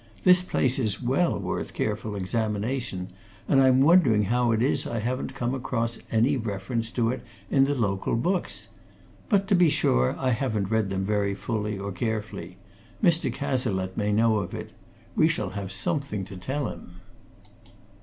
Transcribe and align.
This 0.23 0.41
place 0.41 0.79
is 0.79 0.99
well 0.99 1.37
worth 1.37 1.75
careful 1.75 2.15
examination, 2.15 3.09
and 3.47 3.61
I'm 3.61 3.81
wondering 3.81 4.23
how 4.23 4.49
it 4.51 4.59
is 4.63 4.85
that 4.85 4.93
I 4.93 4.97
haven't 4.97 5.35
come 5.35 5.53
across 5.53 5.99
any 6.09 6.37
reference 6.37 6.89
to 6.93 7.11
it 7.11 7.21
in 7.51 7.65
the 7.65 7.75
local 7.75 8.15
books. 8.15 8.67
But 9.29 9.47
to 9.49 9.53
be 9.55 9.69
sure, 9.69 10.15
I 10.17 10.31
haven't 10.31 10.71
read 10.71 10.89
them 10.89 11.05
very 11.05 11.35
fully 11.35 11.77
or 11.77 11.91
carefully 11.91 12.57
Mr. 13.03 13.31
Cazalette 13.31 13.95
may 13.95 14.11
know 14.11 14.37
of 14.39 14.55
it. 14.55 14.71
We 15.15 15.27
shall 15.27 15.51
have 15.51 15.71
something 15.71 16.25
to 16.25 16.35
tell 16.35 16.67
him." 16.69 16.93